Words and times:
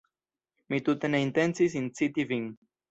Mi 0.73 0.79
tute 0.89 1.13
ne 1.17 1.21
intencis 1.29 1.81
inciti 1.85 2.29
Vin! 2.35 2.53